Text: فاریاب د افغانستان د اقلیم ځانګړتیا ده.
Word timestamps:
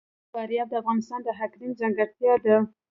فاریاب 0.31 0.67
د 0.71 0.73
افغانستان 0.81 1.19
د 1.23 1.27
اقلیم 1.45 1.71
ځانګړتیا 1.79 2.33
ده. 2.45 2.55